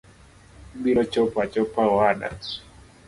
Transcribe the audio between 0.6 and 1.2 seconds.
Ibiro